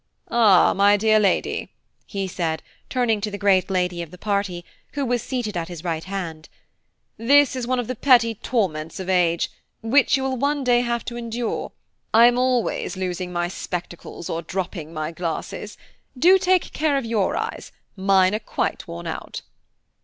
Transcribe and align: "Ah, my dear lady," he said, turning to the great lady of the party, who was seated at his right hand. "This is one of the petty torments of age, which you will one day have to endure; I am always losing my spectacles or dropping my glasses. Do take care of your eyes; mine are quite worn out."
"Ah, 0.31 0.73
my 0.75 0.97
dear 0.97 1.19
lady," 1.19 1.69
he 2.07 2.27
said, 2.27 2.63
turning 2.89 3.21
to 3.21 3.29
the 3.29 3.37
great 3.37 3.69
lady 3.69 4.01
of 4.01 4.09
the 4.09 4.17
party, 4.17 4.65
who 4.93 5.05
was 5.05 5.21
seated 5.21 5.55
at 5.55 5.67
his 5.67 5.83
right 5.83 6.05
hand. 6.05 6.49
"This 7.17 7.55
is 7.55 7.67
one 7.67 7.79
of 7.79 7.85
the 7.85 7.93
petty 7.93 8.33
torments 8.33 8.99
of 8.99 9.09
age, 9.09 9.51
which 9.83 10.17
you 10.17 10.23
will 10.23 10.37
one 10.37 10.63
day 10.63 10.81
have 10.81 11.05
to 11.05 11.17
endure; 11.17 11.71
I 12.15 12.25
am 12.25 12.39
always 12.39 12.97
losing 12.97 13.31
my 13.31 13.47
spectacles 13.47 14.27
or 14.27 14.41
dropping 14.41 14.91
my 14.91 15.11
glasses. 15.11 15.77
Do 16.17 16.39
take 16.39 16.73
care 16.73 16.97
of 16.97 17.05
your 17.05 17.35
eyes; 17.37 17.71
mine 17.95 18.33
are 18.33 18.39
quite 18.39 18.87
worn 18.87 19.05
out." 19.05 19.43